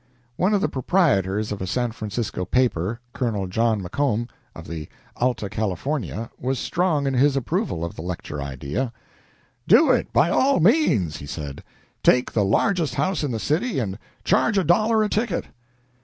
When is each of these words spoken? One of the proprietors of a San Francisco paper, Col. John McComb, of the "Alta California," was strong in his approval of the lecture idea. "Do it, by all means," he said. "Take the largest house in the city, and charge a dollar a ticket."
One 0.35 0.55
of 0.55 0.61
the 0.61 0.67
proprietors 0.67 1.51
of 1.51 1.61
a 1.61 1.67
San 1.67 1.91
Francisco 1.91 2.43
paper, 2.43 2.99
Col. 3.13 3.45
John 3.45 3.83
McComb, 3.83 4.27
of 4.55 4.67
the 4.67 4.89
"Alta 5.17 5.47
California," 5.47 6.31
was 6.39 6.57
strong 6.57 7.05
in 7.05 7.13
his 7.13 7.35
approval 7.37 7.85
of 7.85 7.95
the 7.95 8.01
lecture 8.01 8.41
idea. 8.41 8.91
"Do 9.67 9.91
it, 9.91 10.11
by 10.11 10.31
all 10.31 10.59
means," 10.59 11.17
he 11.17 11.27
said. 11.27 11.63
"Take 12.01 12.31
the 12.31 12.43
largest 12.43 12.95
house 12.95 13.23
in 13.23 13.29
the 13.29 13.39
city, 13.39 13.77
and 13.77 13.99
charge 14.23 14.57
a 14.57 14.63
dollar 14.63 15.03
a 15.03 15.07
ticket." 15.07 15.45